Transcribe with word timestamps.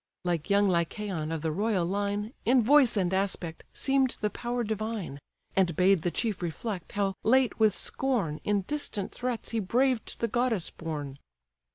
Like 0.25 0.49
young 0.49 0.67
Lycaon, 0.67 1.31
of 1.31 1.43
the 1.43 1.51
royal 1.51 1.85
line, 1.85 2.33
In 2.43 2.63
voice 2.63 2.97
and 2.97 3.13
aspect, 3.13 3.63
seem'd 3.71 4.17
the 4.19 4.31
power 4.31 4.63
divine; 4.63 5.19
And 5.55 5.75
bade 5.75 6.01
the 6.01 6.09
chief 6.09 6.41
reflect, 6.41 6.93
how 6.93 7.13
late 7.21 7.59
with 7.59 7.75
scorn 7.75 8.41
In 8.43 8.61
distant 8.61 9.11
threats 9.11 9.51
he 9.51 9.59
braved 9.59 10.17
the 10.19 10.27
goddess 10.27 10.71
born. 10.71 11.19